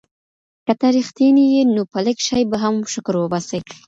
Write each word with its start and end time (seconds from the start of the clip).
که 0.65 0.73
ته 0.79 0.87
رښتینی 0.97 1.45
یې 1.53 1.61
نو 1.75 1.81
په 1.91 1.99
لږ 2.05 2.17
شي 2.27 2.41
به 2.51 2.57
هم 2.63 2.75
شکر 2.93 3.15
وباسې. 3.17 3.59